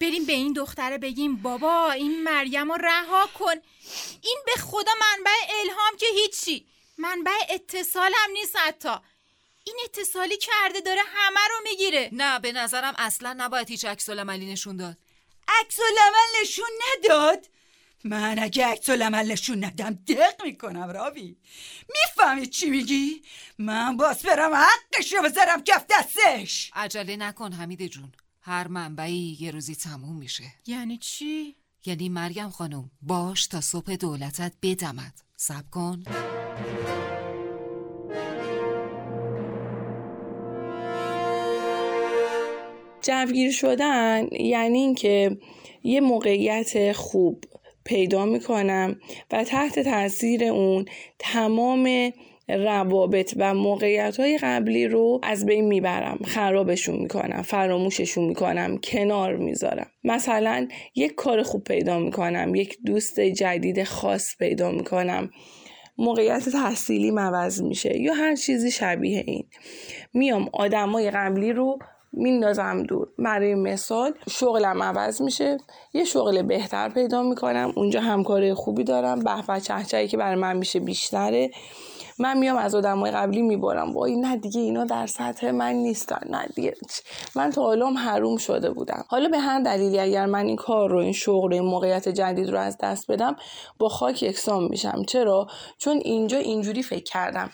بریم 0.00 0.24
به 0.24 0.32
این 0.32 0.52
دختره 0.52 0.98
بگیم 0.98 1.36
بابا 1.36 1.90
این 1.92 2.22
مریم 2.22 2.72
رو 2.72 2.78
رها 2.80 3.26
کن. 3.26 3.54
این 4.22 4.38
به 4.46 4.52
خدا 4.62 4.92
منبع 5.00 5.30
الهام 5.60 5.96
که 5.98 6.06
هیچی. 6.14 6.66
منبع 6.98 7.38
اتصال 7.48 8.12
هم 8.16 8.30
نیست 8.30 8.56
حتی. 8.56 8.94
این 9.64 9.76
اتصالی 9.84 10.36
کرده 10.36 10.80
داره 10.80 11.00
همه 11.14 11.40
رو 11.50 11.70
می‌گیره. 11.70 12.08
نه 12.12 12.38
به 12.38 12.52
نظرم 12.52 12.94
اصلا 12.98 13.34
نباید 13.38 13.68
هیچ 13.68 13.84
عکس 13.84 14.08
نشون 14.08 14.76
داد. 14.76 14.96
عکس 15.48 15.78
نشون 16.42 16.70
نداد؟ 16.82 17.46
من 18.04 18.38
اگه 18.38 18.66
عکس 18.66 18.88
العمل 18.88 19.32
نشون 19.32 19.64
ندم 19.64 19.90
دق 19.90 20.44
می‌کنم 20.44 20.90
راوی 20.90 21.36
می‌فهمی 21.88 22.46
چی 22.46 22.70
میگی؟ 22.70 23.22
من 23.58 23.96
باز 23.96 24.22
برم 24.22 24.54
حقشو 24.54 25.16
بذارم 25.24 25.62
کف 25.64 25.84
دستش. 25.90 26.70
عجله 26.74 27.16
نکن 27.16 27.52
حمید 27.52 27.86
جون. 27.86 28.12
هر 28.40 28.68
منبعی 28.68 29.36
یه 29.40 29.50
روزی 29.50 29.74
تموم 29.74 30.16
میشه. 30.16 30.44
یعنی 30.66 30.98
چی؟ 30.98 31.56
یعنی 31.86 32.08
مریم 32.08 32.50
خانم 32.50 32.90
باش 33.02 33.46
تا 33.46 33.60
صبح 33.60 33.96
دولتت 33.96 34.52
بدمد 34.62 35.12
سب 35.36 35.70
کن. 35.70 36.04
جوگیر 43.02 43.52
شدن 43.52 44.28
یعنی 44.32 44.78
اینکه 44.78 45.38
یه 45.82 46.00
موقعیت 46.00 46.92
خوب 46.92 47.44
پیدا 47.84 48.26
می‌کنم 48.26 48.96
و 49.32 49.44
تحت 49.44 49.78
تاثیر 49.78 50.44
اون 50.44 50.84
تمام 51.18 52.12
روابط 52.48 53.34
و 53.36 53.54
موقعیت 53.54 54.20
های 54.20 54.38
قبلی 54.42 54.86
رو 54.88 55.20
از 55.22 55.46
بین 55.46 55.64
می‌برم 55.64 56.18
خرابشون 56.24 56.98
می‌کنم 56.98 57.42
فراموششون 57.42 58.24
می‌کنم 58.24 58.78
کنار 58.78 59.36
می‌ذارم. 59.36 59.86
مثلا 60.04 60.68
یک 60.94 61.14
کار 61.14 61.42
خوب 61.42 61.64
پیدا 61.64 61.98
می‌کنم 61.98 62.54
یک 62.54 62.78
دوست 62.86 63.20
جدید 63.20 63.84
خاص 63.84 64.36
پیدا 64.38 64.70
می‌کنم. 64.70 65.30
موقعیت 65.98 66.48
تحصیلی 66.48 67.10
عوض 67.18 67.62
میشه 67.62 68.00
یا 68.00 68.14
هر 68.14 68.34
چیزی 68.34 68.70
شبیه 68.70 69.24
این. 69.26 69.44
میام 70.14 70.48
آدمای 70.52 71.10
قبلی 71.10 71.52
رو 71.52 71.78
میندازم 72.12 72.82
دور. 72.82 73.08
برای 73.18 73.54
مثال 73.54 74.14
شغلم 74.30 74.82
عوض 74.82 75.22
میشه. 75.22 75.58
یه 75.94 76.04
شغل 76.04 76.42
بهتر 76.42 76.88
پیدا 76.88 77.22
می‌کنم. 77.22 77.72
اونجا 77.76 78.00
همکاری 78.00 78.54
خوبی 78.54 78.84
دارم. 78.84 79.20
به 79.24 79.60
چهچهی 79.60 80.08
که 80.08 80.16
برای 80.16 80.34
من 80.34 80.56
میشه 80.56 80.80
بیشتره. 80.80 81.50
من 82.18 82.38
میام 82.38 82.56
از 82.56 82.74
آدمای 82.74 83.10
قبلی 83.10 83.42
میبارم 83.42 83.92
وای 83.92 84.16
نه 84.16 84.36
دیگه 84.36 84.60
اینا 84.60 84.84
در 84.84 85.06
سطح 85.06 85.50
من 85.50 85.72
نیستن. 85.72 86.20
نه 86.30 86.46
دیگه. 86.56 86.74
من 87.36 87.50
تا 87.50 87.62
حالا 87.62 87.90
حروم 87.90 88.36
شده 88.36 88.70
بودم. 88.70 89.04
حالا 89.08 89.28
به 89.28 89.38
هر 89.38 89.60
دلیلی 89.60 89.98
اگر 89.98 90.26
من 90.26 90.46
این 90.46 90.56
کار 90.56 90.90
رو 90.90 90.98
این 90.98 91.12
شغل 91.12 91.48
رو 91.48 91.54
این 91.54 91.64
موقعیت 91.64 92.08
جدید 92.08 92.50
رو 92.50 92.58
از 92.58 92.78
دست 92.82 93.10
بدم 93.10 93.36
با 93.78 93.88
خاک 93.88 94.22
یکسان 94.22 94.64
میشم. 94.64 95.02
چرا؟ 95.08 95.46
چون 95.78 95.96
اینجا 96.04 96.38
اینجوری 96.38 96.82
فکر 96.82 97.04
کردم. 97.04 97.50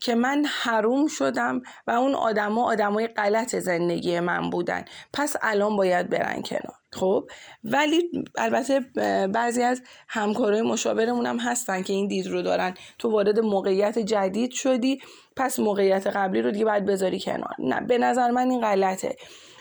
که 0.00 0.14
من 0.14 0.44
حروم 0.62 1.06
شدم 1.06 1.62
و 1.86 1.90
اون 1.90 2.14
آدما 2.14 2.64
آدمای 2.64 3.06
غلط 3.06 3.56
زندگی 3.56 4.20
من 4.20 4.50
بودن. 4.50 4.84
پس 5.12 5.36
الان 5.42 5.76
باید 5.76 6.10
برن 6.10 6.42
کنار. 6.42 6.74
خب؟ 6.92 7.30
ولی 7.64 8.10
البته 8.38 8.80
بعضی 9.26 9.62
از 9.62 9.82
همکارای 10.08 10.62
مشاورمون 10.62 11.26
هم 11.26 11.38
هستن 11.38 11.82
که 11.82 11.92
این 11.92 12.08
دید 12.08 12.26
رو 12.26 12.42
دارن. 12.42 12.74
تو 12.98 13.10
وارد 13.10 13.40
موقعیت 13.40 13.98
جدید 13.98 14.50
شدی 14.50 15.00
پس 15.36 15.58
موقعیت 15.58 16.06
قبلی 16.06 16.42
رو 16.42 16.50
دیگه 16.50 16.64
باید 16.64 16.86
بذاری 16.86 17.20
کنار. 17.20 17.54
نه 17.58 17.80
به 17.80 17.98
نظر 17.98 18.30
من 18.30 18.50
این 18.50 18.60
غلطه. 18.60 19.16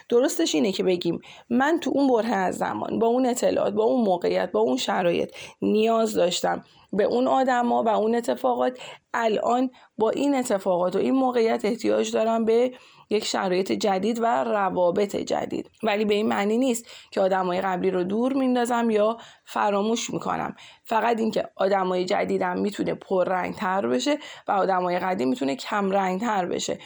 درستش 0.10 0.56
اینه 0.56 0.72
که 0.72 0.84
بگیم 0.84 1.22
من 1.50 1.80
تو 1.82 1.92
اون 1.94 2.08
بره 2.08 2.36
از 2.36 2.58
زمان 2.58 3.00
با 3.00 3.08
اون 3.08 3.26
اطلاعات 3.26 3.74
با 3.74 3.84
اون 3.84 4.06
موقعیت 4.06 4.52
با 4.52 4.60
اون 4.60 4.78
شرایط 4.78 5.36
نیاز 5.62 6.14
داشتم 6.14 6.64
به 6.94 7.04
اون 7.04 7.28
آدما 7.28 7.84
و 7.84 7.90
اون 7.90 8.16
اتفاقات. 8.16 8.80
الان 9.14 9.72
با 9.98 10.10
این 10.10 10.36
اتفاقات 10.36 10.96
و 10.96 11.00
این 11.00 11.14
موقعیت 11.14 11.66
احتیاج 11.66 12.12
دارم 12.12 12.46
به 12.46 12.72
یک 13.10 13.26
شرایط 13.26 13.72
جدید 13.72 14.20
و 14.20 14.26
روابط 14.44 15.16
جدید. 15.16 15.72
ولی 15.84 16.06
به 16.06 16.14
این 16.14 16.28
معنی 16.28 16.58
نیست 16.58 16.86
که 17.12 17.22
آدمای 17.22 17.62
قبلی 17.62 17.92
رو 17.92 18.04
دور 18.04 18.34
میندازم 18.34 18.90
یا 18.90 19.18
فراموش 19.46 20.10
می‌کنم. 20.10 20.56
فقط 20.84 21.20
اینکه 21.20 21.50
آدمای 21.56 22.06
جدیدم 22.06 22.60
می‌تونه 22.60 22.94
پررنگ 22.94 23.56
تر 23.56 23.88
بشه 23.88 24.18
و 24.48 24.52
آدمای 24.52 25.00
قدیم 25.00 25.30
می‌تونه 25.30 25.56
کم 25.56 25.92
رنگ 25.92 26.22
تر 26.22 26.46
بشه. 26.46 26.80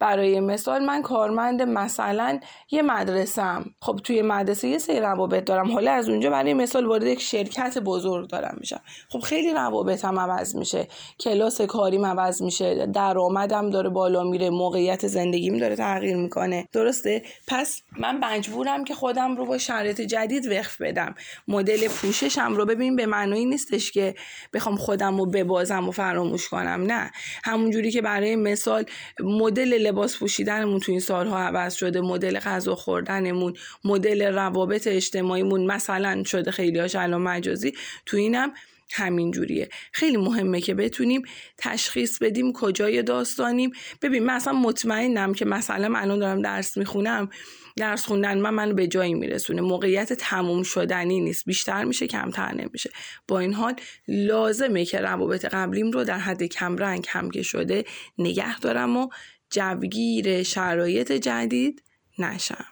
برای 0.00 0.40
مثال 0.40 0.84
من 0.84 1.02
کارمند 1.02 1.62
مثلا 1.62 2.40
یه 2.70 2.82
مدرسم 2.82 3.74
خب 3.80 4.00
توی 4.04 4.22
مدرسه 4.22 4.68
یه 4.68 4.78
سری 4.78 5.00
روابط 5.00 5.44
دارم. 5.44 5.72
حالا 5.72 5.92
از 5.92 6.08
اونجا 6.08 6.30
برای 6.30 6.54
مثال 6.54 6.86
وارد 6.86 7.06
یک 7.06 7.20
شرکت 7.20 7.78
بزرگ 7.78 8.28
دارم 8.30 8.56
میشم. 8.60 8.80
خب 9.08 9.18
خیلی 9.18 9.52
روابطم 9.52 10.18
عوض 10.18 10.56
میشه. 10.56 10.88
کلاس 11.20 11.60
کاریم 11.60 12.06
عوض 12.06 12.42
میشه. 12.42 12.86
درآمدم 12.86 13.70
داره 13.70 13.88
بالا 13.88 14.24
میره. 14.24 14.50
موقعیت 14.50 15.06
زندگیم 15.06 15.58
داره 15.58 15.76
تغییر 15.76 16.16
می‌کنه. 16.16 16.68
درسته؟ 16.72 17.22
پس 17.48 17.82
من 17.98 18.18
مجبورم 18.18 18.84
که 18.84 18.94
خودم 18.94 19.36
رو 19.36 19.46
با 19.46 19.58
شرایط 19.58 20.00
جدید 20.00 20.46
وقف 20.46 20.80
بدم. 20.80 21.14
مدل 21.48 21.88
پوششم 21.88 22.54
رو 22.56 22.66
ببین 22.66 22.96
به 22.96 23.06
معنی 23.06 23.44
نیستش 23.44 23.92
که 23.92 24.14
بخوام 24.52 24.76
خودم 24.76 25.18
رو 25.18 25.26
ببازم 25.26 25.88
و 25.88 25.90
فراموش 25.90 26.48
کنم. 26.48 26.84
نه. 26.86 27.10
همونجوری 27.44 27.90
که 27.90 28.02
برای 28.02 28.36
مثال 28.36 28.84
مدل 29.20 29.87
لباس 29.88 30.18
پوشیدنمون 30.18 30.80
تو 30.80 30.92
این 30.92 31.00
سالها 31.00 31.38
عوض 31.38 31.74
شده 31.74 32.00
مدل 32.00 32.38
غذا 32.38 32.74
خوردنمون 32.74 33.54
مدل 33.84 34.22
روابط 34.22 34.86
اجتماعیمون 34.86 35.66
مثلا 35.66 36.24
شده 36.24 36.50
خیلی 36.50 36.78
هاش 36.78 36.96
الان 36.96 37.22
مجازی. 37.22 37.72
تو 38.06 38.16
اینم 38.16 38.52
همین 38.92 39.30
جوریه. 39.30 39.68
خیلی 39.92 40.16
مهمه 40.16 40.60
که 40.60 40.74
بتونیم 40.74 41.22
تشخیص 41.58 42.18
بدیم 42.18 42.52
کجای 42.52 43.02
داستانیم. 43.02 43.72
ببین 44.02 44.24
من 44.24 44.34
اصلا 44.34 44.52
مطمئنم 44.52 45.34
که 45.34 45.44
مثلا 45.44 45.88
من 45.88 46.00
الان 46.00 46.18
دارم 46.18 46.42
درس 46.42 46.76
می‌خونم 46.76 47.28
درس 47.76 48.06
خوندن 48.06 48.38
من 48.38 48.50
منو 48.50 48.74
به 48.74 48.86
جایی 48.86 49.14
میرسونه. 49.14 49.60
موقعیت 49.60 50.12
تموم 50.12 50.62
شدنی 50.62 51.20
نیست 51.20 51.44
بیشتر 51.44 51.84
میشه 51.84 52.06
کمتر 52.06 52.54
نمیشه. 52.54 52.90
با 53.28 53.38
این 53.38 53.54
حال 53.54 53.74
لازمه 54.08 54.84
که 54.84 54.98
روابط 54.98 55.44
قبلیم 55.44 55.90
رو 55.90 56.04
در 56.04 56.18
حد 56.18 56.42
کم 56.42 56.76
رنگ 56.76 57.06
هم 57.08 57.30
که 57.30 57.42
شده 57.42 57.84
نگه 58.18 58.60
دارم 58.60 58.96
و 58.96 59.08
جوگیر 59.50 60.42
شرایط 60.42 61.12
جدید 61.12 61.82
نشم. 62.18 62.66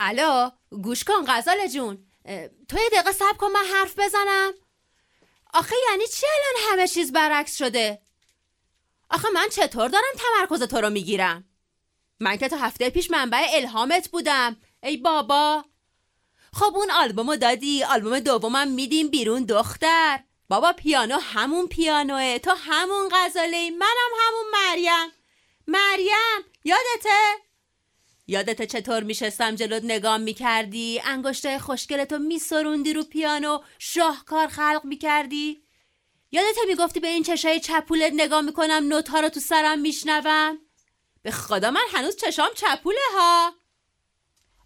الو 0.00 0.50
گوش 0.70 1.04
کن 1.04 1.24
غزال 1.28 1.66
جون. 1.66 2.06
تو 2.68 2.76
یه 2.76 2.88
دقیقه 2.92 3.12
سب 3.12 3.36
کن 3.38 3.50
من 3.52 3.64
حرف 3.74 3.98
بزنم. 3.98 4.52
آخه 5.54 5.76
یعنی 5.90 6.06
چی 6.06 6.26
الان 6.26 6.72
همه 6.72 6.88
چیز 6.88 7.12
برعکس 7.12 7.56
شده؟ 7.56 8.02
آخه 9.10 9.28
من 9.34 9.48
چطور 9.52 9.88
دارم 9.88 10.04
تمرکز 10.16 10.62
تو 10.62 10.80
رو 10.80 10.90
می‌گیرم؟ 10.90 11.44
من 12.20 12.36
که 12.36 12.48
تا 12.48 12.56
هفته 12.56 12.90
پیش 12.90 13.10
منبع 13.10 13.46
الهامت 13.52 14.08
بودم. 14.08 14.56
ای 14.82 14.96
بابا. 14.96 15.64
خب 16.52 16.72
اون 16.76 16.90
آلبومو 16.90 17.36
دادی 17.36 17.84
آلبوم 17.84 18.20
دومم 18.20 18.68
میدیم 18.68 19.08
بیرون 19.08 19.44
دختر. 19.44 20.20
بابا 20.48 20.72
پیانو 20.72 21.18
همون 21.18 21.66
پیانوه. 21.66 22.38
تو 22.38 22.50
همون 22.50 23.08
غزاله 23.12 23.70
منم 23.70 24.10
همون 24.20 24.44
مریم. 24.52 25.12
مریم 25.66 26.44
یادته؟ 26.64 27.44
یادته 28.26 28.66
چطور 28.66 29.02
میشستم 29.02 29.54
جلوت 29.54 29.82
نگاه 29.84 30.16
می‌کردی؟ 30.18 31.00
انگشتای 31.04 31.58
خوشگلتو 31.58 32.18
میسروندی 32.18 32.92
رو 32.92 33.04
پیانو. 33.04 33.58
شاهکار 33.78 34.48
خلق 34.48 34.80
می‌کردی. 34.84 35.62
یادته 36.32 36.60
می‌گفتی 36.66 37.00
به 37.00 37.08
این 37.08 37.22
چشای 37.22 37.60
چپولت 37.60 38.12
نگاه 38.16 38.40
می‌کنم 38.40 38.84
نوت 38.88 39.10
رو 39.10 39.28
تو 39.28 39.40
سرم 39.40 39.78
میشنوم؟ 39.78 40.58
به 41.22 41.30
خدا 41.30 41.70
من 41.70 41.84
هنوز 41.92 42.16
چشام 42.16 42.50
چپوله 42.54 43.00
ها. 43.14 43.52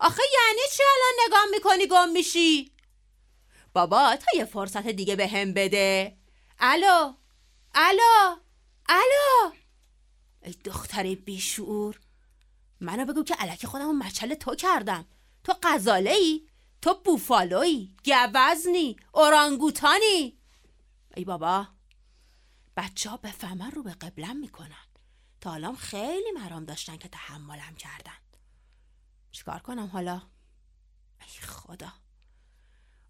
آخه 0.00 0.22
یعنی 0.32 0.60
چی 0.76 0.82
الان 0.82 1.26
نگاه 1.26 1.44
می‌کنی 1.50 1.86
گم 1.86 2.08
میشی؟ 2.08 2.72
بابا 3.72 4.16
تا 4.16 4.38
یه 4.38 4.44
فرصت 4.44 4.86
دیگه 4.86 5.16
به 5.16 5.28
هم 5.28 5.52
بده. 5.52 6.16
الو؟ 6.58 7.14
الو؟ 7.74 8.36
الو؟ 8.88 9.52
ای 10.42 10.52
دختر 10.52 11.14
بیشعور 11.14 12.00
منو 12.80 13.04
بگو 13.04 13.24
که 13.24 13.34
علکی 13.34 13.66
خودمو 13.66 13.92
مچل 13.92 14.34
تو 14.34 14.54
کردم. 14.54 15.06
تو 15.44 15.54
قزاله 15.62 16.10
ای 16.10 16.48
تو 16.82 16.94
بوفالوی 17.04 17.96
گوزنی؟ 18.04 18.96
اورانگوتانی؟ 19.12 20.38
ای 21.16 21.24
بابا 21.24 21.68
بچه 22.76 23.10
ها 23.10 23.16
به 23.16 23.30
فهمن 23.30 23.70
رو 23.70 23.82
به 23.82 23.92
قبلم 23.92 24.36
می‌کنن. 24.36 24.86
تا 25.40 25.50
حالا 25.50 25.72
خیلی 25.72 26.30
مرام 26.30 26.64
داشتن 26.64 26.96
که 26.96 27.08
تحملم 27.08 27.74
کردن. 27.74 28.18
چیکار 29.30 29.58
کنم 29.58 29.86
حالا؟ 29.86 30.22
ای 31.20 31.46
خدا. 31.46 31.92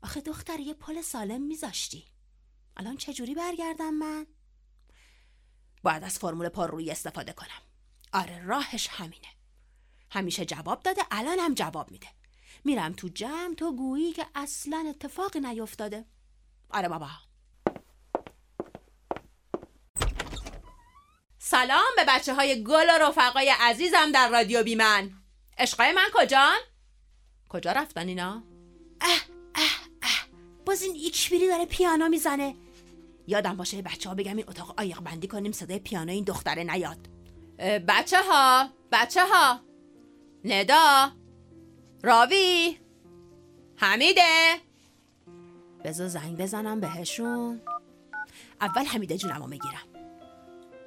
آخه 0.03 0.21
دختر 0.21 0.61
یه 0.61 0.75
پل 0.75 1.03
سالم 1.03 1.43
میذاشتی. 1.43 2.05
الان 2.77 2.97
چجوری 2.97 3.35
برگردم 3.35 3.95
من؟ 3.95 4.27
باید 5.83 6.05
از 6.05 6.19
فرمول 6.19 6.49
پر 6.49 6.67
روی 6.67 6.91
استفاده 6.91 7.33
کنم. 7.33 7.63
آره 8.13 8.45
راهش 8.45 8.89
همینه. 8.91 9.29
همیشه 10.11 10.45
جواب 10.45 10.83
داده 10.83 11.03
الان 11.11 11.39
هم 11.39 11.55
جواب 11.55 11.91
میده. 11.91 12.09
میرم 12.65 12.93
تو 12.93 13.09
جمع 13.09 13.55
تو 13.55 13.77
گویی 13.77 14.13
که 14.13 14.27
اصلا 14.35 14.87
اتفاقی 14.89 15.41
نیفتاده. 15.41 16.05
آره 16.71 16.89
بابا. 16.89 17.09
سلام 21.39 21.93
به 21.97 22.05
بچه 22.09 22.35
های 22.35 22.65
گل 22.65 22.87
و 22.91 22.99
رفقای 22.99 23.55
عزیزم 23.61 24.13
در 24.13 24.29
رادیو 24.29 24.63
بیمن. 24.63 25.13
عشقای 25.59 25.93
من 25.93 26.09
کجان؟ 26.15 26.59
کجا 27.49 27.73
رفتن 27.73 28.09
اینا؟ 28.09 28.43
اه 29.01 29.38
باز 30.69 30.83
این 30.83 30.95
ایکشبیری 30.95 31.49
داره 31.49 31.67
پیانو 31.67 32.09
می‌زنه. 32.09 32.55
یادم 33.27 33.57
باشه 33.57 33.83
بچه 33.83 34.09
ها 34.09 34.15
بگم 34.15 34.37
این 34.37 34.45
اتاق 34.49 34.75
آیق 34.77 35.01
بندی 35.01 35.29
کنیم 35.29 35.53
صدای 35.53 35.79
پیانو 35.79 36.13
این 36.13 36.25
دختره 36.25 36.65
نیاد. 36.65 36.99
بچه 37.89 38.23
ها 38.23 38.69
بچه 38.93 39.21
ها 39.27 39.61
ندا 40.45 41.13
راوی 42.03 42.79
حمیده. 43.77 44.55
بذار 45.85 46.09
زنگ 46.09 46.37
بزنم 46.37 46.81
بهشون. 46.81 47.61
اول 48.61 48.85
حمیده 48.85 49.17
جونمو 49.17 49.47
می‌گیرم. 49.47 49.89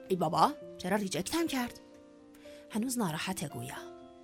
ای 0.09 0.15
بابا 0.15 0.53
چرا 0.77 0.97
ریجکتم 0.97 1.47
کرد؟ 1.47 1.79
هنوز 2.71 2.97
ناراحته 2.97 3.47
گویا. 3.47 3.77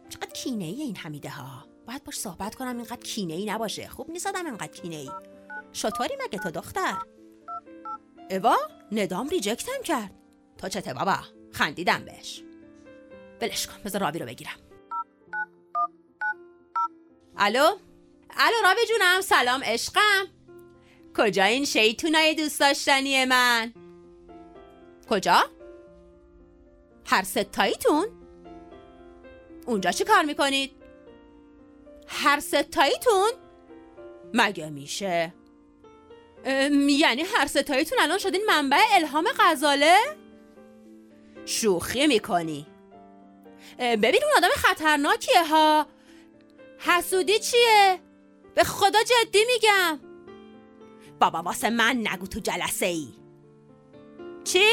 چقدر 0.10 0.32
کینه 0.32 0.65
ای 0.65 0.82
این 0.82 0.96
حمیده 0.96 1.30
ها 1.30 1.65
باید 1.88 2.04
باش 2.04 2.20
صحبت 2.20 2.56
کنم 2.56 2.78
اینقدر 2.78 3.02
کینه 3.02 3.34
ای 3.34 3.46
نباشه. 3.46 3.88
خوب 3.88 4.12
نیست 4.12 4.28
آدم 4.28 4.46
اینقدر 4.46 4.67
کینه 4.82 4.96
ای 4.96 5.12
شطوری 5.78 6.18
مگه 6.26 6.40
تو 6.40 6.52
دختر؟ 6.52 6.98
اوا 8.30 8.56
ندام 8.92 9.30
ریجکتم 9.30 9.82
کرد. 9.84 10.12
تا 10.58 10.70
چته 10.70 10.94
بابا؟ 10.94 11.18
خندیدم 11.52 12.06
بهش. 12.06 12.44
بلش 13.40 13.68
کن 13.68 13.84
بذار 13.86 14.02
راوی 14.02 14.20
رو 14.20 14.26
بگیرم. 14.26 14.58
الو؟ 17.38 17.63
الو 18.38 18.56
راوی 18.63 18.86
جونم 18.88 19.22
سلام 19.22 19.62
عشقم. 19.63 20.28
کجا 21.18 21.44
این 21.44 21.66
شیطونای 21.66 22.36
دوست 22.36 22.60
داشتنی 22.60 23.26
من؟ 23.26 23.74
کجا؟ 25.10 25.44
هر 27.06 27.24
ستاییتون؟ 27.24 28.08
اونجا 29.66 29.92
چی 29.92 30.04
کار 30.04 30.24
می‌کنید؟ 30.24 30.72
هر 32.08 32.40
ستاییتون؟ 32.40 33.32
مگه 34.34 34.70
میشه؟ 34.70 35.34
یعنی 36.90 37.22
هر 37.36 37.48
ستاییتون 37.48 38.00
الان 38.02 38.18
شدین 38.18 38.42
منبع 38.48 38.82
الهام 38.92 39.28
غزاله؟ 39.40 39.98
شوخی 41.46 42.08
می‌کنی 42.08 42.68
ببین 43.80 44.22
اون 44.24 44.34
آدم 44.38 44.50
خطرناکیه 44.58 45.44
ها 45.44 45.88
حسودی 46.80 47.40
چیه؟ 47.40 48.00
به 48.56 48.64
خدا 48.64 49.00
جدی 49.04 49.40
میگم 49.54 50.00
بابا 51.20 51.42
واسه 51.42 51.70
من 51.70 52.08
نگو 52.08 52.28
تو 52.28 52.40
جلسه 52.40 52.86
ای 52.86 53.08
چی؟ 54.44 54.66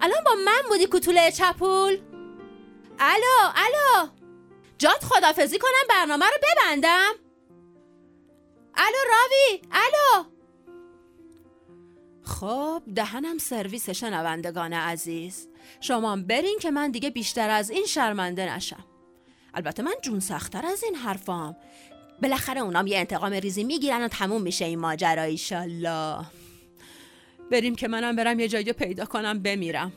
الان 0.00 0.24
با 0.24 0.34
من 0.44 0.62
بودی 0.68 0.88
کتوله 0.92 1.30
چپول؟ 1.30 1.98
الو 2.98 3.52
الو 3.54 4.08
جات 4.78 5.04
خدافزی 5.04 5.58
کنم 5.58 5.88
برنامه 5.88 6.24
رو 6.26 6.36
ببندم 6.42 7.27
الو 8.78 8.98
راوی 9.10 9.62
الو. 9.72 10.24
خب 12.22 12.82
دهنم 12.94 13.38
سرویس 13.38 13.90
شنوندگان 13.90 14.72
عزیز. 14.72 15.48
شما 15.80 16.16
برین 16.16 16.58
که 16.60 16.70
من 16.70 16.90
دیگه 16.90 17.10
بیشتر 17.10 17.50
از 17.50 17.70
این 17.70 17.86
شرمنده 17.86 18.54
نشم. 18.54 18.84
البته 19.54 19.82
من 19.82 19.94
جون 20.02 20.20
سختتر 20.20 20.66
از 20.66 20.84
این 20.84 20.94
حرفام. 20.94 21.56
بالاخره 22.22 22.60
اونام 22.60 22.86
یه 22.86 22.98
انتقام 22.98 23.32
ریزی 23.32 23.64
می‌گیرن 23.64 24.04
و 24.04 24.08
تموم 24.08 24.42
میشه 24.42 24.64
این 24.64 24.78
ماجرا 24.78 25.22
ایشالله. 25.22 26.24
بریم 27.50 27.74
که 27.74 27.88
منم 27.88 28.16
برم 28.16 28.40
یه 28.40 28.48
جایی 28.48 28.72
پیدا 28.72 29.04
کنم 29.04 29.42
بمیرم. 29.42 29.92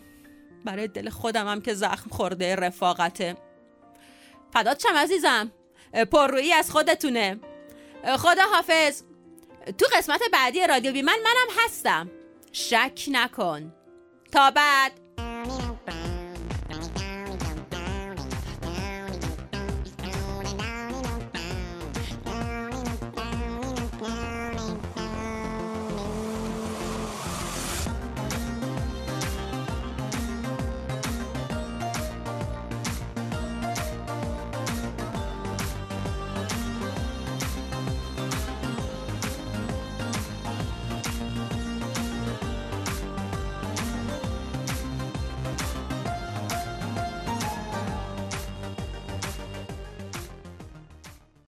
برای 0.65 0.87
دل 0.87 1.09
خودمم 1.09 1.61
که 1.61 1.73
زخم 1.73 2.09
خورده 2.09 2.55
رفاقته. 2.55 3.37
فدات 4.53 4.77
چم 4.77 4.95
عزیزم. 4.95 5.51
پررویی 6.11 6.53
از 6.53 6.71
خودتونه. 6.71 7.39
خدا 8.03 8.43
حافظ 8.53 9.03
تو 9.77 9.85
قسمت 9.97 10.21
بعدی 10.33 10.67
رادیو 10.67 10.91
بی 10.91 11.01
من 11.01 11.17
منم 11.23 11.65
هستم. 11.65 12.11
شک 12.51 13.05
نکن. 13.11 13.73
تا 14.31 14.51
بعد. 14.51 15.00